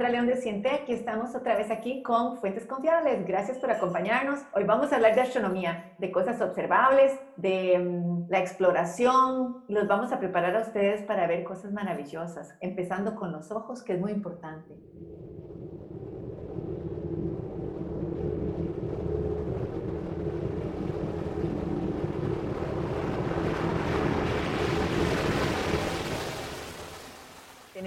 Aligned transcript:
Soy 0.00 0.06
Alejandra 0.06 0.08
León 0.08 0.26
de 0.26 0.36
Cientec 0.40 0.88
y 0.88 0.92
estamos 0.94 1.34
otra 1.34 1.56
vez 1.56 1.70
aquí 1.70 2.02
con 2.02 2.38
Fuentes 2.38 2.64
Confiables. 2.64 3.26
Gracias 3.26 3.58
por 3.58 3.70
acompañarnos. 3.70 4.40
Hoy 4.54 4.64
vamos 4.64 4.90
a 4.92 4.96
hablar 4.96 5.14
de 5.14 5.20
astronomía, 5.20 5.92
de 5.98 6.10
cosas 6.10 6.40
observables, 6.40 7.20
de 7.36 7.78
um, 7.78 8.26
la 8.30 8.38
exploración. 8.38 9.62
Los 9.68 9.86
vamos 9.88 10.10
a 10.10 10.18
preparar 10.18 10.56
a 10.56 10.60
ustedes 10.60 11.02
para 11.02 11.26
ver 11.26 11.44
cosas 11.44 11.72
maravillosas, 11.72 12.56
empezando 12.60 13.14
con 13.14 13.30
los 13.30 13.50
ojos, 13.50 13.82
que 13.82 13.92
es 13.92 14.00
muy 14.00 14.12
importante. 14.12 14.74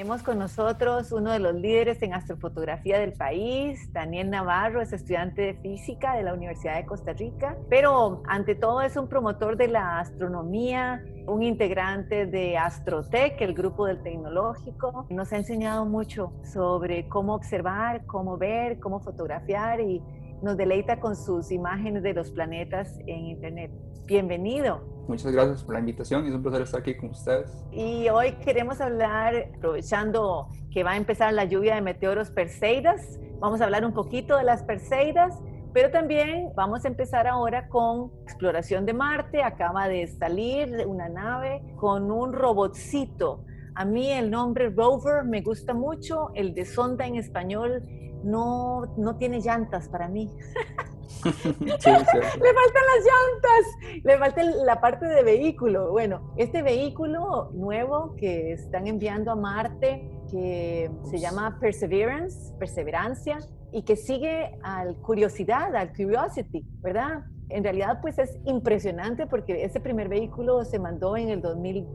Tenemos 0.03 0.21
con 0.21 0.37
nosotros 0.37 1.13
uno 1.13 1.31
de 1.31 1.39
los 1.39 1.55
líderes 1.55 2.01
en 2.01 2.13
astrofotografía 2.13 2.99
del 2.99 3.13
país, 3.13 3.89
Daniel 3.93 4.31
Navarro, 4.31 4.81
es 4.81 4.91
estudiante 4.91 5.41
de 5.41 5.53
física 5.53 6.17
de 6.17 6.23
la 6.23 6.33
Universidad 6.33 6.75
de 6.75 6.85
Costa 6.85 7.13
Rica, 7.13 7.55
pero 7.69 8.21
ante 8.27 8.53
todo 8.53 8.81
es 8.81 8.97
un 8.97 9.07
promotor 9.07 9.55
de 9.55 9.69
la 9.69 9.99
astronomía, 9.99 11.01
un 11.25 11.41
integrante 11.41 12.25
de 12.25 12.57
Astrotech, 12.57 13.39
el 13.39 13.53
grupo 13.53 13.85
del 13.85 14.03
tecnológico. 14.03 15.07
Nos 15.09 15.31
ha 15.31 15.37
enseñado 15.37 15.85
mucho 15.85 16.33
sobre 16.43 17.07
cómo 17.07 17.33
observar, 17.33 18.05
cómo 18.05 18.37
ver, 18.37 18.81
cómo 18.81 18.99
fotografiar 18.99 19.79
y 19.79 20.03
nos 20.41 20.57
deleita 20.57 20.99
con 20.99 21.15
sus 21.15 21.49
imágenes 21.49 22.03
de 22.03 22.13
los 22.13 22.29
planetas 22.29 22.99
en 23.07 23.27
Internet. 23.27 23.71
Bienvenido. 24.05 24.92
Muchas 25.07 25.33
gracias 25.33 25.63
por 25.63 25.73
la 25.73 25.79
invitación, 25.79 26.25
es 26.25 26.33
un 26.33 26.41
placer 26.41 26.61
estar 26.61 26.79
aquí 26.79 26.95
con 26.95 27.09
ustedes. 27.09 27.51
Y 27.71 28.07
hoy 28.09 28.33
queremos 28.43 28.79
hablar, 28.79 29.49
aprovechando 29.57 30.47
que 30.71 30.83
va 30.83 30.91
a 30.91 30.97
empezar 30.97 31.33
la 31.33 31.43
lluvia 31.43 31.75
de 31.75 31.81
meteoros 31.81 32.31
Perseidas, 32.31 33.19
vamos 33.39 33.59
a 33.59 33.65
hablar 33.65 33.85
un 33.85 33.93
poquito 33.93 34.37
de 34.37 34.45
las 34.45 34.63
Perseidas, 34.63 35.37
pero 35.73 35.91
también 35.91 36.51
vamos 36.55 36.85
a 36.85 36.87
empezar 36.87 37.27
ahora 37.27 37.67
con 37.67 38.11
exploración 38.21 38.85
de 38.85 38.93
Marte. 38.93 39.41
Acaba 39.43 39.89
de 39.89 40.07
salir 40.07 40.85
una 40.85 41.09
nave 41.09 41.63
con 41.75 42.11
un 42.11 42.31
robotcito. 42.31 43.43
A 43.75 43.83
mí 43.83 44.11
el 44.11 44.29
nombre 44.29 44.69
rover 44.69 45.25
me 45.25 45.41
gusta 45.41 45.73
mucho, 45.73 46.29
el 46.35 46.53
de 46.53 46.65
sonda 46.65 47.07
en 47.07 47.15
español 47.15 47.81
no, 48.23 48.85
no 48.97 49.17
tiene 49.17 49.41
llantas 49.41 49.89
para 49.89 50.07
mí. 50.07 50.29
le 51.23 51.33
faltan 51.33 52.83
las 52.91 53.05
llantas, 53.05 54.03
le 54.03 54.17
falta 54.17 54.43
la 54.43 54.81
parte 54.81 55.05
de 55.07 55.23
vehículo. 55.23 55.91
Bueno, 55.91 56.33
este 56.37 56.61
vehículo 56.61 57.51
nuevo 57.53 58.15
que 58.17 58.53
están 58.53 58.87
enviando 58.87 59.31
a 59.31 59.35
Marte, 59.35 60.09
que 60.29 60.89
se 61.09 61.19
llama 61.19 61.57
Perseverance, 61.59 62.53
perseverancia, 62.57 63.39
y 63.71 63.83
que 63.83 63.95
sigue 63.95 64.57
al 64.63 64.95
curiosidad, 64.97 65.75
al 65.75 65.93
curiosity, 65.93 66.63
¿verdad? 66.81 67.25
En 67.49 67.63
realidad, 67.63 67.99
pues 68.01 68.19
es 68.19 68.37
impresionante 68.45 69.25
porque 69.27 69.63
ese 69.63 69.79
primer 69.79 70.09
vehículo 70.09 70.63
se 70.63 70.79
mandó 70.79 71.17
en 71.17 71.29
el 71.29 71.41
2000 71.41 71.87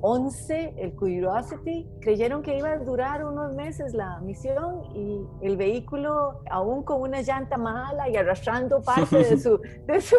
11, 0.00 0.74
el 0.76 0.94
Curiosity, 0.94 1.88
creyeron 2.00 2.42
que 2.42 2.56
iba 2.56 2.70
a 2.70 2.78
durar 2.78 3.24
unos 3.24 3.54
meses 3.54 3.94
la 3.94 4.20
misión 4.20 4.84
y 4.94 5.20
el 5.42 5.56
vehículo, 5.56 6.40
aún 6.50 6.84
con 6.84 7.02
una 7.02 7.20
llanta 7.22 7.56
mala 7.56 8.08
y 8.08 8.16
arrastrando 8.16 8.80
parte 8.82 9.16
de 9.16 9.36
su, 9.38 9.60
de 9.86 10.00
su, 10.00 10.16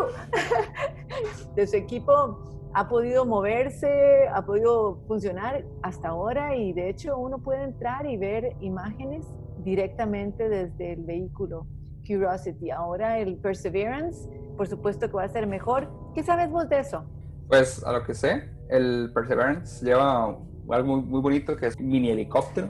de 1.56 1.68
su 1.68 1.78
equipo, 1.78 2.40
ha 2.74 2.88
podido 2.88 3.26
moverse, 3.26 4.28
ha 4.28 4.46
podido 4.46 5.00
funcionar 5.08 5.66
hasta 5.82 6.10
ahora 6.10 6.56
y 6.56 6.74
de 6.74 6.90
hecho 6.90 7.18
uno 7.18 7.40
puede 7.40 7.64
entrar 7.64 8.06
y 8.06 8.18
ver 8.18 8.56
imágenes 8.60 9.26
directamente 9.64 10.50
desde 10.50 10.94
el 10.94 11.04
vehículo 11.04 11.66
Curiosity. 12.06 12.72
Ahora 12.72 13.20
el 13.20 13.38
Perseverance, 13.38 14.30
por 14.58 14.68
supuesto 14.68 15.08
que 15.08 15.14
va 15.14 15.24
a 15.24 15.30
ser 15.30 15.48
mejor. 15.48 15.90
¿Qué 16.14 16.24
sabes 16.24 16.50
vos 16.50 16.68
de 16.70 16.80
eso? 16.80 17.06
Pues 17.50 17.84
a 17.84 17.92
lo 17.92 18.04
que 18.04 18.14
sé, 18.14 18.48
el 18.70 19.12
Perseverance 19.12 19.84
lleva 19.84 20.38
algo 20.70 20.98
muy, 20.98 21.20
bonito 21.20 21.56
que 21.56 21.66
es 21.66 21.76
un 21.78 21.88
mini 21.88 22.12
helicóptero. 22.12 22.70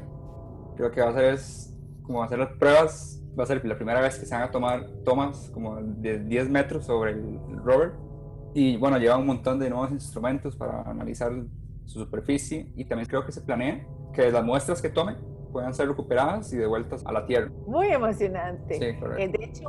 Creo 0.77 0.89
que 0.89 1.01
va 1.01 1.09
a 1.09 1.13
ser 1.13 1.33
es, 1.33 1.77
como 2.01 2.23
hacer 2.23 2.39
las 2.39 2.53
pruebas, 2.53 3.21
va 3.37 3.43
a 3.43 3.45
ser 3.45 3.63
la 3.65 3.75
primera 3.75 3.99
vez 3.99 4.17
que 4.17 4.25
se 4.25 4.33
van 4.33 4.43
a 4.43 4.51
tomar 4.51 4.87
tomas 5.03 5.51
como 5.53 5.75
de 5.81 6.19
10 6.19 6.49
metros 6.49 6.85
sobre 6.85 7.11
el, 7.11 7.39
rover. 7.61 7.91
Y 8.53 8.77
bueno, 8.77 8.97
lleva 8.97 9.17
un 9.17 9.27
montón 9.27 9.59
de 9.59 9.69
nuevos 9.69 9.91
instrumentos 9.91 10.55
para 10.55 10.81
analizar 10.83 11.33
su 11.83 11.99
superficie 11.99 12.71
y 12.77 12.85
también 12.85 13.09
creo 13.09 13.25
que 13.25 13.33
se 13.33 13.41
planea 13.41 13.85
que 14.13 14.31
las 14.31 14.45
muestras 14.45 14.81
que 14.81 14.89
tome 14.89 15.17
puedan 15.51 15.73
ser 15.73 15.89
recuperadas 15.89 16.53
y 16.53 16.57
devueltas 16.57 17.05
a 17.05 17.11
la 17.11 17.25
Tierra. 17.25 17.51
Muy 17.67 17.87
emocionante. 17.87 18.75
Sí, 18.75 18.97
correcto. 18.97 19.23
Eh, 19.23 19.27
de 19.27 19.43
hecho, 19.43 19.65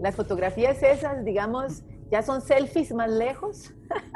las 0.00 0.16
fotografías 0.16 0.82
esas, 0.82 1.24
digamos, 1.24 1.84
ya 2.10 2.22
son 2.22 2.40
selfies 2.40 2.92
más 2.92 3.10
lejos. 3.10 3.72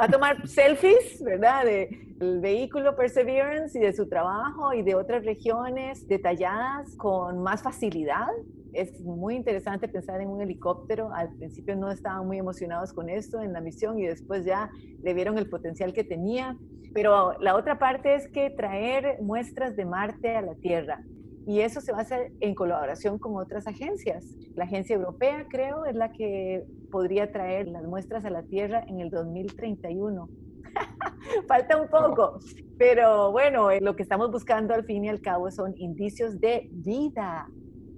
A 0.00 0.06
tomar 0.06 0.46
selfies, 0.46 1.20
¿verdad? 1.24 1.64
Del 1.64 2.40
vehículo 2.40 2.94
Perseverance 2.94 3.76
y 3.76 3.82
de 3.82 3.92
su 3.92 4.08
trabajo 4.08 4.72
y 4.72 4.82
de 4.82 4.94
otras 4.94 5.24
regiones 5.24 6.06
detalladas 6.06 6.94
con 6.96 7.42
más 7.42 7.64
facilidad. 7.64 8.28
Es 8.72 9.00
muy 9.00 9.34
interesante 9.34 9.88
pensar 9.88 10.20
en 10.20 10.28
un 10.28 10.40
helicóptero. 10.40 11.12
Al 11.12 11.34
principio 11.34 11.74
no 11.74 11.90
estaban 11.90 12.24
muy 12.28 12.38
emocionados 12.38 12.92
con 12.92 13.08
esto 13.08 13.40
en 13.42 13.52
la 13.52 13.60
misión 13.60 13.98
y 13.98 14.06
después 14.06 14.44
ya 14.44 14.70
le 15.02 15.14
vieron 15.14 15.36
el 15.36 15.50
potencial 15.50 15.92
que 15.92 16.04
tenía. 16.04 16.56
Pero 16.94 17.36
la 17.40 17.56
otra 17.56 17.80
parte 17.80 18.14
es 18.14 18.28
que 18.28 18.50
traer 18.50 19.20
muestras 19.20 19.74
de 19.74 19.84
Marte 19.84 20.36
a 20.36 20.42
la 20.42 20.54
Tierra 20.54 21.02
y 21.48 21.62
eso 21.62 21.80
se 21.80 21.92
va 21.92 22.00
a 22.00 22.02
hacer 22.02 22.30
en 22.40 22.54
colaboración 22.54 23.18
con 23.18 23.34
otras 23.36 23.66
agencias. 23.66 24.22
La 24.54 24.64
agencia 24.64 24.94
europea, 24.94 25.46
creo, 25.48 25.86
es 25.86 25.94
la 25.94 26.12
que 26.12 26.66
podría 26.90 27.32
traer 27.32 27.68
las 27.68 27.84
muestras 27.84 28.26
a 28.26 28.30
la 28.30 28.42
Tierra 28.42 28.84
en 28.86 29.00
el 29.00 29.08
2031. 29.08 30.28
Falta 31.48 31.80
un 31.80 31.88
poco, 31.88 32.38
pero 32.76 33.32
bueno, 33.32 33.70
eh, 33.70 33.80
lo 33.80 33.96
que 33.96 34.02
estamos 34.02 34.30
buscando 34.30 34.74
al 34.74 34.84
fin 34.84 35.06
y 35.06 35.08
al 35.08 35.22
cabo 35.22 35.50
son 35.50 35.72
indicios 35.78 36.38
de 36.38 36.68
vida. 36.70 37.48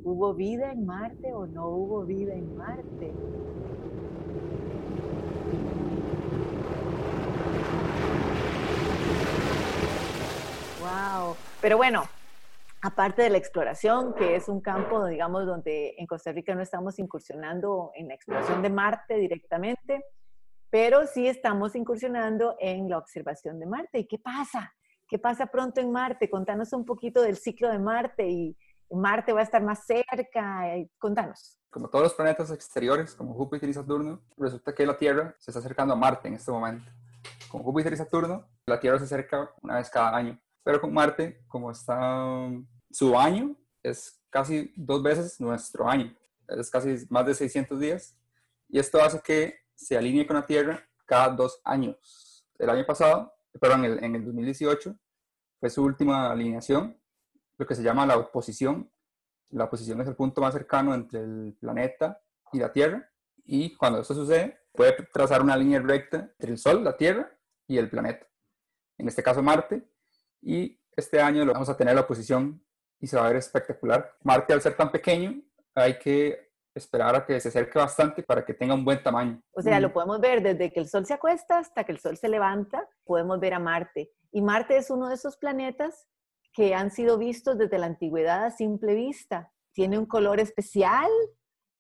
¿Hubo 0.05 0.32
vida 0.32 0.71
en 0.71 0.87
Marte 0.87 1.32
o 1.32 1.44
no 1.44 1.71
hubo 1.71 2.05
vida 2.05 2.32
en 2.32 2.56
Marte? 2.56 3.12
Wow. 10.81 11.34
Pero 11.61 11.77
bueno, 11.77 12.05
aparte 12.83 13.23
de 13.23 13.31
la 13.31 13.39
exploración, 13.39 14.15
que 14.15 14.37
es 14.37 14.49
un 14.49 14.61
campo, 14.61 15.07
digamos, 15.07 15.47
donde 15.47 15.95
en 15.99 16.07
Costa 16.07 16.33
Rica 16.33 16.55
no 16.55 16.63
estamos 16.63 16.99
incursionando 16.99 17.91
en 17.95 18.09
la 18.09 18.15
exploración 18.15 18.63
de 18.63 18.71
Marte 18.71 19.17
directamente, 19.17 20.05
pero 20.71 21.07
sí 21.07 21.27
estamos 21.27 21.75
incursionando 21.75 22.57
en 22.59 22.89
la 22.89 22.99
observación 22.99 23.59
de 23.59 23.67
Marte. 23.67 23.99
¿Y 23.99 24.07
qué 24.07 24.19
pasa? 24.19 24.73
¿Qué 25.09 25.19
pasa 25.19 25.47
pronto 25.47 25.81
en 25.81 25.91
Marte? 25.91 26.31
Contanos 26.31 26.73
un 26.73 26.85
poquito 26.85 27.21
del 27.23 27.37
ciclo 27.37 27.69
de 27.69 27.79
Marte 27.79 28.29
y 28.29 28.57
Marte 28.91 29.33
va 29.33 29.41
a 29.41 29.45
estar 29.45 29.62
más 29.62 29.85
cerca. 29.85 30.65
Contanos. 30.99 31.59
Como 31.71 31.89
todos 31.89 32.05
los 32.05 32.15
planetas 32.15 32.51
exteriores, 32.51 33.15
como 33.15 33.35
Júpiter 33.35 33.69
y 33.69 33.75
Saturno, 33.75 34.23
resulta 34.37 34.75
que 34.75 34.87
la 34.87 34.97
Tierra 34.97 35.35
se 35.38 35.50
está 35.50 35.59
acercando 35.59 35.94
a 35.94 35.97
Marte 35.97 36.29
en 36.29 36.35
este 36.35 36.50
momento. 36.50 36.91
Con 37.49 37.62
Júpiter 37.62 37.93
y 37.93 37.97
Saturno, 37.97 38.49
la 38.67 38.81
Tierra 38.81 38.99
se 38.99 39.05
acerca 39.05 39.53
una 39.62 39.76
vez 39.76 39.91
cada 39.91 40.17
año. 40.17 40.41
Pero 40.62 40.81
con 40.81 40.93
Marte, 40.93 41.43
como 41.49 41.71
está 41.71 42.49
su 42.91 43.19
año, 43.19 43.57
es 43.83 44.21
casi 44.31 44.73
dos 44.77 45.03
veces 45.03 45.41
nuestro 45.41 45.89
año. 45.89 46.15
Es 46.49 46.71
casi 46.71 47.07
más 47.09 47.27
de 47.27 47.35
600 47.35 47.79
días. 47.79 48.17
Y 48.69 48.79
esto 48.79 49.03
hace 49.03 49.21
que 49.21 49.61
se 49.75 49.97
alinee 49.97 50.27
con 50.27 50.37
la 50.37 50.47
Tierra 50.47 50.87
cada 51.07 51.29
dos 51.31 51.61
años. 51.65 52.47
El 52.59 52.71
año 52.71 52.85
pasado, 52.85 53.33
perdón, 53.61 53.85
en 53.85 53.93
el, 53.93 54.05
en 54.05 54.15
el 54.17 54.25
2018, 54.25 54.95
fue 55.59 55.71
su 55.71 55.83
última 55.83 56.31
alineación, 56.31 56.99
lo 57.59 57.67
que 57.67 57.75
se 57.75 57.83
llama 57.83 58.07
la 58.07 58.17
oposición. 58.17 58.91
La 59.51 59.65
oposición 59.65 60.01
es 60.01 60.09
el 60.09 60.15
punto 60.15 60.41
más 60.41 60.55
cercano 60.55 60.95
entre 60.95 61.21
el 61.21 61.57
planeta 61.59 62.23
y 62.53 62.59
la 62.59 62.73
Tierra. 62.73 63.11
Y 63.45 63.77
cuando 63.77 64.01
esto 64.01 64.15
sucede, 64.15 64.61
puede 64.73 64.93
trazar 65.12 65.43
una 65.43 65.57
línea 65.57 65.81
recta 65.81 66.19
entre 66.19 66.53
el 66.53 66.59
Sol, 66.59 66.85
la 66.85 66.97
Tierra 66.97 67.31
y 67.67 67.79
el 67.79 67.91
planeta. 67.91 68.27
En 68.97 69.09
este 69.09 69.23
caso 69.23 69.43
Marte, 69.43 69.89
y 70.42 70.81
este 70.96 71.20
año 71.20 71.44
lo 71.44 71.52
vamos 71.52 71.69
a 71.69 71.76
tener 71.76 71.94
la 71.94 72.02
oposición 72.02 72.62
y 72.98 73.06
se 73.06 73.16
va 73.16 73.25
a 73.25 73.28
ver 73.28 73.37
espectacular. 73.37 74.16
Marte 74.22 74.52
al 74.52 74.60
ser 74.60 74.76
tan 74.76 74.90
pequeño 74.90 75.40
hay 75.75 75.98
que 75.98 76.50
esperar 76.75 77.16
a 77.16 77.26
que 77.26 77.40
se 77.40 77.48
acerque 77.48 77.78
bastante 77.78 78.22
para 78.22 78.44
que 78.44 78.54
tenga 78.54 78.75
un 78.75 78.84
buen 78.84 79.02
tamaño. 79.02 79.40
O 79.52 79.62
sea, 79.62 79.81
lo 79.81 79.92
podemos 79.92 80.20
ver 80.20 80.42
desde 80.42 80.72
que 80.72 80.81
el 80.81 80.88
Sol 80.88 81.06
se 81.06 81.14
acuesta 81.14 81.58
hasta 81.58 81.84
que 81.84 81.92
el 81.92 81.98
Sol 81.98 82.16
se 82.16 82.28
levanta, 82.28 82.88
podemos 83.04 83.40
ver 83.40 83.54
a 83.54 83.58
Marte. 83.58 84.12
Y 84.31 84.42
Marte 84.42 84.76
es 84.76 84.90
uno 84.90 85.08
de 85.08 85.14
esos 85.14 85.37
planetas 85.37 86.06
que 86.52 86.75
han 86.75 86.90
sido 86.90 87.19
vistos 87.19 87.58
desde 87.58 87.78
la 87.78 87.87
antigüedad 87.87 88.44
a 88.44 88.50
simple 88.50 88.94
vista. 88.94 89.52
Tiene 89.72 89.98
un 89.98 90.06
color 90.06 90.40
especial, 90.40 91.10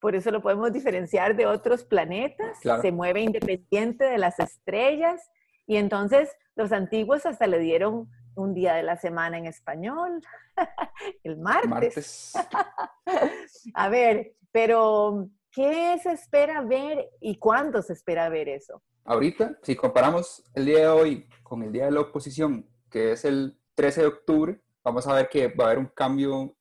por 0.00 0.14
eso 0.14 0.30
lo 0.30 0.42
podemos 0.42 0.72
diferenciar 0.72 1.36
de 1.36 1.46
otros 1.46 1.84
planetas. 1.84 2.58
Claro. 2.60 2.82
Se 2.82 2.92
mueve 2.92 3.20
independiente 3.20 4.04
de 4.04 4.18
las 4.18 4.38
estrellas. 4.38 5.20
Y 5.66 5.76
entonces 5.76 6.30
los 6.56 6.72
antiguos 6.72 7.26
hasta 7.26 7.46
le 7.46 7.58
dieron 7.58 8.10
un 8.40 8.54
día 8.54 8.74
de 8.74 8.82
la 8.82 8.96
semana 8.96 9.38
en 9.38 9.46
español, 9.46 10.20
el 11.24 11.38
martes. 11.38 12.32
a 13.74 13.88
ver, 13.88 14.34
pero 14.52 15.28
¿qué 15.52 15.98
se 16.02 16.12
espera 16.12 16.62
ver 16.62 17.10
y 17.20 17.36
cuándo 17.38 17.82
se 17.82 17.92
espera 17.92 18.28
ver 18.28 18.48
eso? 18.48 18.82
Ahorita, 19.04 19.58
si 19.62 19.76
comparamos 19.76 20.44
el 20.54 20.66
día 20.66 20.78
de 20.80 20.88
hoy 20.88 21.28
con 21.42 21.62
el 21.62 21.72
día 21.72 21.86
de 21.86 21.92
la 21.92 22.00
oposición, 22.00 22.68
que 22.90 23.12
es 23.12 23.24
el 23.24 23.58
13 23.74 24.02
de 24.02 24.06
octubre, 24.06 24.60
vamos 24.84 25.06
a 25.06 25.14
ver 25.14 25.28
que 25.28 25.48
va 25.48 25.64
a 25.64 25.66
haber 25.68 25.78
un 25.78 25.86
cambio 25.86 26.56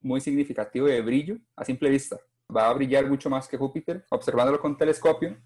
muy 0.00 0.20
significativo 0.20 0.86
de 0.86 1.00
brillo 1.00 1.38
a 1.56 1.64
simple 1.64 1.90
vista. 1.90 2.18
Va 2.54 2.68
a 2.68 2.72
brillar 2.72 3.06
mucho 3.08 3.28
más 3.28 3.48
que 3.48 3.56
Júpiter. 3.56 4.04
Observándolo 4.10 4.60
con 4.60 4.76
telescopio, 4.76 5.36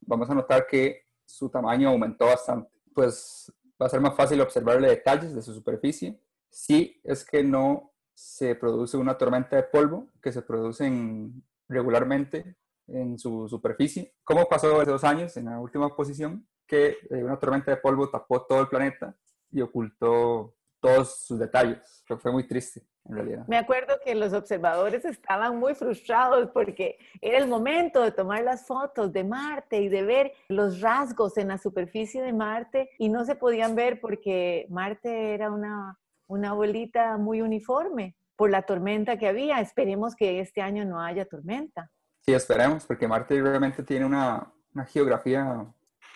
vamos 0.00 0.30
a 0.30 0.34
notar 0.34 0.66
que 0.66 1.02
su 1.24 1.50
tamaño 1.50 1.88
aumentó 1.88 2.26
bastante. 2.26 2.70
Pues 2.94 3.52
va 3.80 3.86
a 3.86 3.90
ser 3.90 4.00
más 4.00 4.16
fácil 4.16 4.40
observarle 4.40 4.88
detalles 4.88 5.34
de 5.34 5.42
su 5.42 5.54
superficie. 5.54 6.20
Si 6.50 7.00
es 7.04 7.24
que 7.24 7.42
no 7.42 7.92
se 8.14 8.54
produce 8.54 8.96
una 8.96 9.18
tormenta 9.18 9.56
de 9.56 9.64
polvo 9.64 10.08
que 10.22 10.32
se 10.32 10.42
producen 10.42 11.44
regularmente 11.68 12.56
en 12.86 13.18
su 13.18 13.48
superficie, 13.48 14.14
como 14.24 14.48
pasó 14.48 14.80
hace 14.80 14.90
dos 14.90 15.04
años 15.04 15.36
en 15.36 15.46
la 15.46 15.60
última 15.60 15.94
posición, 15.94 16.46
que 16.66 16.96
eh, 17.10 17.22
una 17.22 17.38
tormenta 17.38 17.70
de 17.70 17.76
polvo 17.76 18.08
tapó 18.08 18.42
todo 18.42 18.60
el 18.60 18.68
planeta 18.68 19.16
y 19.50 19.60
ocultó 19.60 20.55
todos 20.86 21.26
sus 21.26 21.38
detalles. 21.38 22.02
Fue, 22.06 22.16
fue 22.18 22.32
muy 22.32 22.46
triste, 22.46 22.82
en 23.04 23.14
realidad. 23.16 23.44
Me 23.48 23.58
acuerdo 23.58 23.94
que 24.04 24.14
los 24.14 24.32
observadores 24.32 25.04
estaban 25.04 25.58
muy 25.58 25.74
frustrados 25.74 26.50
porque 26.52 26.98
era 27.20 27.38
el 27.38 27.48
momento 27.48 28.02
de 28.02 28.12
tomar 28.12 28.44
las 28.44 28.66
fotos 28.66 29.12
de 29.12 29.24
Marte 29.24 29.80
y 29.80 29.88
de 29.88 30.02
ver 30.02 30.32
los 30.48 30.80
rasgos 30.80 31.36
en 31.36 31.48
la 31.48 31.58
superficie 31.58 32.22
de 32.22 32.32
Marte 32.32 32.90
y 32.98 33.08
no 33.08 33.24
se 33.24 33.34
podían 33.34 33.74
ver 33.74 34.00
porque 34.00 34.66
Marte 34.70 35.34
era 35.34 35.50
una, 35.50 35.98
una 36.28 36.52
bolita 36.52 37.16
muy 37.16 37.40
uniforme 37.40 38.16
por 38.36 38.50
la 38.50 38.62
tormenta 38.62 39.18
que 39.18 39.26
había. 39.26 39.60
Esperemos 39.60 40.14
que 40.14 40.40
este 40.40 40.62
año 40.62 40.84
no 40.84 41.00
haya 41.00 41.24
tormenta. 41.24 41.90
Sí, 42.20 42.32
esperemos, 42.32 42.86
porque 42.86 43.08
Marte 43.08 43.40
realmente 43.40 43.82
tiene 43.82 44.04
una, 44.04 44.52
una 44.74 44.84
geografía 44.84 45.66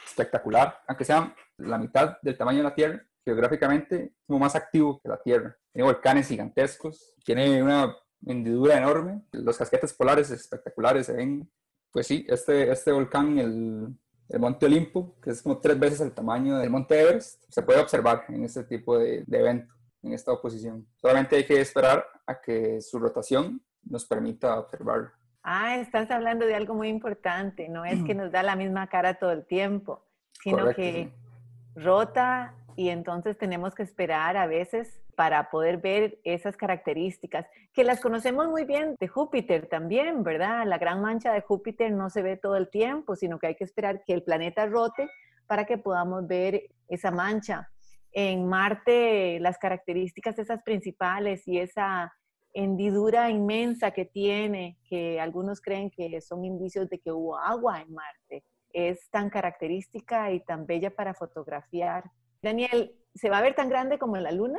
espectacular, 0.06 0.80
aunque 0.86 1.04
sea 1.04 1.34
la 1.56 1.78
mitad 1.78 2.18
del 2.22 2.36
tamaño 2.36 2.58
de 2.58 2.64
la 2.64 2.74
Tierra, 2.74 3.04
geográficamente 3.24 4.14
como 4.26 4.40
más 4.40 4.54
activo 4.56 5.00
que 5.00 5.08
la 5.08 5.20
Tierra. 5.22 5.56
Tiene 5.72 5.86
volcanes 5.86 6.28
gigantescos, 6.28 7.14
tiene 7.24 7.62
una 7.62 7.96
hendidura 8.26 8.76
enorme, 8.76 9.22
los 9.32 9.56
casquetes 9.56 9.92
polares 9.94 10.30
espectaculares 10.30 11.06
se 11.06 11.14
ven. 11.14 11.50
Pues 11.92 12.06
sí, 12.06 12.24
este, 12.28 12.70
este 12.70 12.92
volcán, 12.92 13.38
el, 13.38 13.88
el 14.28 14.40
Monte 14.40 14.66
Olimpo, 14.66 15.18
que 15.20 15.30
es 15.30 15.42
como 15.42 15.58
tres 15.58 15.78
veces 15.78 16.00
el 16.00 16.12
tamaño 16.12 16.58
del 16.58 16.70
Monte 16.70 17.00
Everest, 17.00 17.42
se 17.48 17.62
puede 17.62 17.80
observar 17.80 18.24
en 18.28 18.44
este 18.44 18.64
tipo 18.64 18.98
de, 18.98 19.24
de 19.26 19.38
evento, 19.38 19.74
en 20.02 20.12
esta 20.12 20.32
oposición. 20.32 20.86
Solamente 20.96 21.36
hay 21.36 21.44
que 21.44 21.60
esperar 21.60 22.04
a 22.26 22.40
que 22.40 22.80
su 22.80 22.98
rotación 22.98 23.60
nos 23.82 24.04
permita 24.04 24.58
observarlo. 24.58 25.10
Ah, 25.42 25.76
estás 25.76 26.10
hablando 26.10 26.46
de 26.46 26.54
algo 26.54 26.74
muy 26.74 26.88
importante. 26.88 27.68
No 27.68 27.84
es 27.84 28.02
que 28.04 28.14
nos 28.14 28.30
da 28.30 28.42
la 28.42 28.56
misma 28.56 28.88
cara 28.88 29.14
todo 29.14 29.32
el 29.32 29.46
tiempo, 29.46 30.06
sino 30.42 30.58
Correcto, 30.58 30.82
que 30.82 30.92
sí. 30.92 31.80
rota 31.80 32.54
y 32.76 32.88
entonces 32.88 33.36
tenemos 33.38 33.74
que 33.74 33.82
esperar 33.82 34.36
a 34.36 34.46
veces 34.46 35.00
para 35.16 35.50
poder 35.50 35.78
ver 35.78 36.18
esas 36.24 36.56
características, 36.56 37.46
que 37.72 37.84
las 37.84 38.00
conocemos 38.00 38.48
muy 38.48 38.64
bien 38.64 38.96
de 38.98 39.08
Júpiter 39.08 39.66
también, 39.66 40.22
¿verdad? 40.22 40.66
La 40.66 40.78
gran 40.78 41.02
mancha 41.02 41.32
de 41.32 41.42
Júpiter 41.42 41.92
no 41.92 42.08
se 42.08 42.22
ve 42.22 42.36
todo 42.36 42.56
el 42.56 42.70
tiempo, 42.70 43.16
sino 43.16 43.38
que 43.38 43.48
hay 43.48 43.54
que 43.54 43.64
esperar 43.64 44.02
que 44.04 44.14
el 44.14 44.22
planeta 44.22 44.66
rote 44.66 45.08
para 45.46 45.66
que 45.66 45.78
podamos 45.78 46.26
ver 46.26 46.70
esa 46.88 47.10
mancha. 47.10 47.68
En 48.12 48.46
Marte, 48.46 49.38
las 49.40 49.58
características 49.58 50.38
esas 50.38 50.62
principales 50.62 51.46
y 51.46 51.58
esa 51.58 52.12
hendidura 52.52 53.30
inmensa 53.30 53.90
que 53.92 54.04
tiene, 54.04 54.78
que 54.88 55.20
algunos 55.20 55.60
creen 55.60 55.90
que 55.90 56.20
son 56.20 56.44
indicios 56.44 56.88
de 56.88 56.98
que 56.98 57.12
hubo 57.12 57.36
agua 57.36 57.80
en 57.80 57.92
Marte, 57.92 58.44
es 58.72 59.10
tan 59.10 59.30
característica 59.30 60.32
y 60.32 60.40
tan 60.40 60.66
bella 60.66 60.90
para 60.90 61.14
fotografiar. 61.14 62.04
Daniel, 62.42 62.96
¿se 63.14 63.30
va 63.30 63.38
a 63.38 63.42
ver 63.42 63.54
tan 63.54 63.68
grande 63.68 63.98
como 63.98 64.16
la 64.16 64.32
luna? 64.32 64.58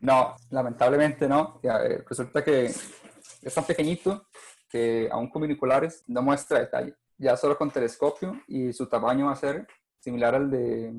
No, 0.00 0.36
lamentablemente 0.50 1.28
no. 1.28 1.60
Eh, 1.62 2.02
resulta 2.08 2.44
que 2.44 2.66
es 2.66 3.54
tan 3.54 3.64
pequeñito 3.64 4.28
que 4.68 5.08
aún 5.10 5.30
con 5.30 5.42
binoculares 5.42 6.04
no 6.06 6.22
muestra 6.22 6.60
detalle. 6.60 6.94
Ya 7.18 7.36
solo 7.36 7.56
con 7.56 7.70
telescopio 7.70 8.42
y 8.46 8.72
su 8.72 8.88
tamaño 8.88 9.26
va 9.26 9.32
a 9.32 9.36
ser 9.36 9.66
similar 10.00 10.34
al 10.34 10.50
de, 10.50 10.92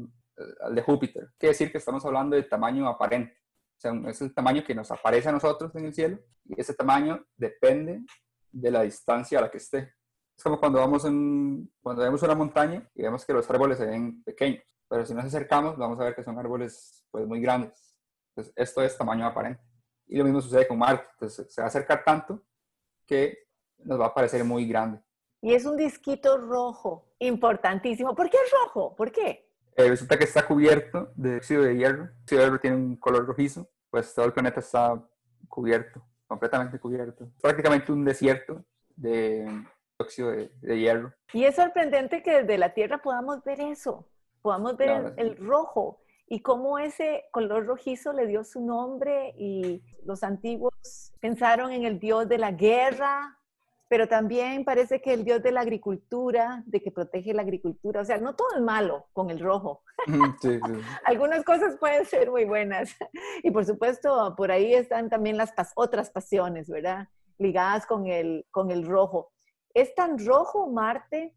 al 0.61 0.73
de 0.73 0.81
Júpiter. 0.81 1.29
Quiere 1.37 1.51
decir 1.51 1.71
que 1.71 1.77
estamos 1.77 2.03
hablando 2.05 2.35
de 2.35 2.43
tamaño 2.43 2.87
aparente. 2.87 3.37
O 3.77 3.79
sea, 3.79 3.93
es 4.07 4.21
el 4.21 4.33
tamaño 4.33 4.63
que 4.63 4.73
nos 4.73 4.89
aparece 4.89 5.29
a 5.29 5.33
nosotros 5.33 5.75
en 5.75 5.85
el 5.85 5.93
cielo 5.93 6.19
y 6.45 6.59
ese 6.59 6.73
tamaño 6.73 7.23
depende 7.35 8.01
de 8.51 8.71
la 8.71 8.81
distancia 8.81 9.37
a 9.37 9.43
la 9.43 9.51
que 9.51 9.57
esté. 9.57 9.93
Es 10.37 10.43
como 10.43 10.59
cuando 10.59 10.79
vamos 10.79 11.03
en, 11.05 11.71
cuando 11.81 12.03
vemos 12.03 12.21
una 12.21 12.35
montaña 12.35 12.87
y 12.93 13.01
vemos 13.01 13.25
que 13.25 13.33
los 13.33 13.49
árboles 13.49 13.79
se 13.79 13.87
ven 13.87 14.23
pequeños, 14.23 14.63
pero 14.87 15.03
si 15.03 15.15
nos 15.15 15.25
acercamos 15.25 15.77
vamos 15.77 15.99
a 15.99 16.03
ver 16.03 16.15
que 16.15 16.23
son 16.23 16.37
árboles 16.37 17.03
pues 17.09 17.25
muy 17.25 17.41
grandes. 17.41 17.95
Entonces, 18.29 18.53
esto 18.55 18.83
es 18.83 18.95
tamaño 18.95 19.25
aparente. 19.25 19.63
Y 20.05 20.17
lo 20.17 20.23
mismo 20.23 20.39
sucede 20.39 20.67
con 20.67 20.77
Marte. 20.77 21.07
Entonces, 21.13 21.51
se 21.51 21.59
va 21.59 21.65
a 21.65 21.69
acercar 21.69 22.03
tanto 22.03 22.43
que 23.05 23.47
nos 23.79 23.99
va 23.99 24.07
a 24.07 24.13
parecer 24.13 24.43
muy 24.43 24.67
grande. 24.67 25.01
Y 25.41 25.53
es 25.53 25.65
un 25.65 25.75
disquito 25.75 26.37
rojo, 26.37 27.07
importantísimo. 27.19 28.13
¿Por 28.13 28.29
qué 28.29 28.37
es 28.37 28.51
rojo? 28.51 28.95
¿Por 28.95 29.11
qué? 29.11 29.49
Eh, 29.75 29.89
resulta 29.89 30.17
que 30.17 30.25
está 30.25 30.45
cubierto 30.45 31.11
de 31.15 31.31
dióxido 31.31 31.63
de 31.63 31.77
hierro. 31.77 32.03
El 32.03 32.09
dióxido 32.09 32.41
de 32.41 32.45
hierro 32.45 32.59
tiene 32.59 32.75
un 32.75 32.95
color 32.97 33.25
rojizo, 33.25 33.67
pues 33.89 34.13
todo 34.13 34.25
el 34.25 34.33
planeta 34.33 34.59
está 34.59 35.03
cubierto, 35.47 36.03
completamente 36.27 36.79
cubierto. 36.79 37.31
Prácticamente 37.41 37.91
un 37.91 38.05
desierto 38.05 38.63
de 38.95 39.47
dióxido 39.99 40.31
de, 40.31 40.51
de 40.61 40.79
hierro. 40.79 41.13
Y 41.33 41.45
es 41.45 41.55
sorprendente 41.55 42.21
que 42.21 42.41
desde 42.43 42.57
la 42.57 42.73
Tierra 42.73 42.99
podamos 42.99 43.43
ver 43.43 43.59
eso, 43.59 44.07
podamos 44.41 44.77
ver 44.77 44.89
Claro, 44.89 45.13
el, 45.17 45.37
rojo 45.37 45.99
y 46.27 46.41
cómo 46.41 46.77
ese 46.77 47.25
color 47.31 47.65
rojizo 47.65 48.13
le 48.13 48.27
dio 48.27 48.43
su 48.43 48.61
nombre 48.61 49.33
y 49.37 49.81
los 50.05 50.23
antiguos 50.23 51.13
pensaron 51.19 51.71
en 51.71 51.83
el 51.85 51.99
dios 51.99 52.27
de 52.29 52.37
la 52.37 52.51
guerra, 52.51 53.39
pero 53.89 54.07
también 54.07 54.65
parece 54.65 55.01
que 55.01 55.13
el 55.13 55.23
dios 55.23 55.41
de 55.41 55.51
la 55.51 55.61
agricultura, 55.61 56.61
de 56.65 56.81
que 56.81 56.91
protege 56.91 57.33
la 57.33 57.41
agricultura, 57.43 58.01
o 58.01 58.05
sea, 58.05 58.17
no 58.17 58.35
todo 58.35 58.49
es 58.55 58.61
malo 58.61 59.07
con 59.13 59.29
el 59.31 59.39
rojo. 59.39 59.81
Sí, 60.05 60.19
sí. 60.41 60.59
Algunas 61.05 61.43
cosas 61.43 61.77
pueden 61.77 62.05
ser 62.05 62.29
muy 62.29 62.45
buenas. 62.45 62.95
Y 63.43 63.51
por 63.51 63.65
supuesto, 63.65 64.35
por 64.35 64.51
ahí 64.51 64.73
están 64.73 65.09
también 65.09 65.37
las 65.37 65.55
pas- 65.55 65.71
otras 65.75 66.09
pasiones, 66.11 66.67
¿verdad? 66.69 67.07
Ligadas 67.37 67.85
con 67.85 68.07
el, 68.07 68.45
con 68.51 68.69
el 68.71 68.85
rojo. 68.85 69.31
Es 69.73 69.93
tan 69.95 70.23
rojo 70.25 70.69
Marte 70.69 71.35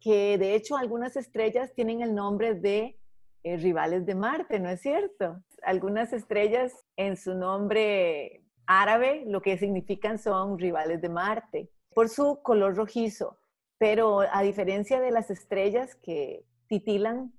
que 0.00 0.38
de 0.38 0.54
hecho 0.54 0.76
algunas 0.76 1.16
estrellas 1.16 1.72
tienen 1.74 2.02
el 2.02 2.14
nombre 2.14 2.54
de 2.54 2.98
eh, 3.42 3.56
rivales 3.56 4.06
de 4.06 4.14
Marte, 4.14 4.58
¿no 4.58 4.68
es 4.68 4.80
cierto? 4.80 5.42
Algunas 5.62 6.12
estrellas 6.12 6.84
en 6.96 7.16
su 7.16 7.34
nombre 7.34 8.44
árabe 8.66 9.24
lo 9.26 9.40
que 9.40 9.58
significan 9.58 10.18
son 10.18 10.58
rivales 10.58 11.00
de 11.00 11.08
Marte 11.08 11.70
por 11.94 12.08
su 12.08 12.42
color 12.42 12.76
rojizo. 12.76 13.38
Pero 13.78 14.20
a 14.20 14.42
diferencia 14.42 15.00
de 15.00 15.10
las 15.10 15.30
estrellas 15.30 15.94
que 15.96 16.44
titilan, 16.66 17.32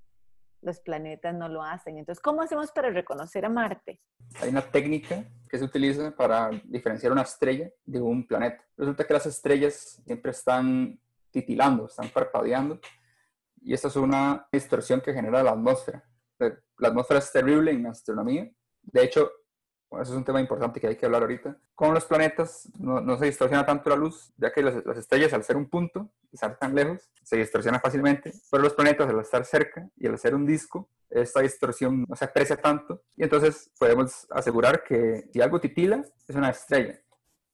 los 0.62 0.80
planetas 0.80 1.34
no 1.36 1.50
lo 1.50 1.64
hacen. 1.64 1.98
Entonces, 1.98 2.22
¿cómo 2.22 2.42
hacemos 2.42 2.72
para 2.72 2.90
reconocer 2.90 3.46
a 3.46 3.50
Marte? 3.50 4.02
Hay 4.42 4.50
una 4.50 4.62
técnica 4.62 5.24
que 5.50 5.58
se 5.58 5.64
utiliza 5.64 6.16
para 6.16 6.50
diferenciar 6.66 7.12
una 7.12 7.22
estrella 7.22 7.70
de 7.86 8.02
un 8.02 8.28
planeta. 8.28 8.64
Resulta 8.76 9.06
que 9.06 9.14
las 9.14 9.26
estrellas 9.26 10.02
siempre 10.06 10.32
están 10.32 11.00
titilando, 11.32 11.86
están 11.86 12.10
parpadeando, 12.10 12.80
y 13.62 13.74
esta 13.74 13.88
es 13.88 13.96
una 13.96 14.48
distorsión 14.52 15.02
que 15.02 15.14
genera 15.14 15.44
la 15.44 15.52
atmósfera. 15.52 16.04
La 16.40 16.90
atmósfera 16.90 17.20
es 17.20 17.32
terrible 17.32 17.72
en 17.72 17.88
astronomía. 17.88 18.50
De 18.82 19.04
hecho, 19.04 19.32
bueno, 19.90 20.04
eso 20.04 20.12
es 20.14 20.18
un 20.18 20.26
tema 20.26 20.42
importante 20.42 20.80
que 20.80 20.88
hay 20.88 20.98
que 20.98 21.06
hablar 21.06 21.22
ahorita. 21.22 21.58
Con 21.74 21.94
los 21.94 22.06
planetas 22.06 22.70
no, 22.78 23.18
se 23.18 23.26
distorsiona 23.26 23.66
tanto 23.66 23.90
la 23.90 23.96
luz, 23.96 24.34
ya 24.38 24.52
que 24.52 24.62
las 24.62 24.98
estrellas 24.98 25.34
al 25.34 25.44
ser 25.44 25.56
un 25.56 25.70
punto 25.70 26.10
y 26.32 26.36
estar 26.36 26.58
tan 26.58 26.76
lejos 26.76 27.10
se 27.24 27.38
distorsiona 27.38 27.80
fácilmente, 27.80 28.34
pero 28.52 28.64
los 28.64 28.74
planetas 28.74 29.10
al 29.10 29.20
estar 29.20 29.46
cerca 29.46 29.88
y 29.96 30.08
al 30.08 30.18
ser 30.20 30.36
un 30.36 30.46
disco, 30.46 30.90
esta 31.10 31.40
distorsión 31.40 32.06
no 32.08 32.16
se 32.16 32.26
aprecia 32.26 32.58
tanto 32.58 33.02
y 33.16 33.24
entonces 33.24 33.72
podemos 33.80 34.28
asegurar 34.30 34.84
que 34.84 35.30
si 35.32 35.40
algo 35.40 35.60
titila 35.60 36.04
es 36.28 36.36
una 36.36 36.50
estrella. 36.50 37.00